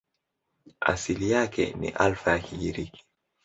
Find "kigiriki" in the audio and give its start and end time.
2.39-3.05